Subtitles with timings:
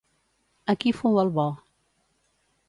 [0.73, 1.47] Aquí fou el bo.